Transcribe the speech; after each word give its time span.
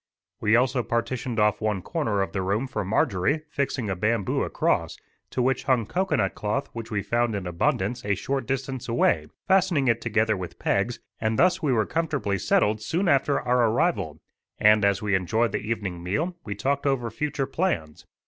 We 0.39 0.55
also 0.55 0.81
partitioned 0.81 1.39
off 1.39 1.61
one 1.61 1.83
corner 1.83 2.23
of 2.23 2.31
the 2.31 2.41
room 2.41 2.65
for 2.65 2.83
Marjorie, 2.83 3.41
fixing 3.51 3.87
a 3.87 3.95
bamboo 3.95 4.41
across, 4.41 4.97
to 5.29 5.43
which 5.43 5.65
hung 5.65 5.85
cocoanut 5.85 6.33
cloth 6.33 6.69
which 6.73 6.89
we 6.89 7.03
found 7.03 7.35
in 7.35 7.45
abundance 7.45 8.03
a 8.03 8.15
short 8.15 8.47
distance 8.47 8.89
away, 8.89 9.27
fastening 9.47 9.87
it 9.87 10.01
together 10.01 10.35
with 10.35 10.57
pegs, 10.57 10.99
and 11.19 11.37
thus 11.37 11.61
we 11.61 11.71
were 11.71 11.85
comfortably 11.85 12.39
settled 12.39 12.81
soon 12.81 13.07
after 13.07 13.39
our 13.41 13.69
arrival; 13.69 14.19
and, 14.57 14.83
as 14.83 15.03
we 15.03 15.13
enjoyed 15.13 15.51
the 15.51 15.59
evening 15.59 16.01
meal, 16.01 16.35
we 16.43 16.55
talked 16.55 16.87
over 16.87 17.11
future 17.11 17.45
plans. 17.45 18.07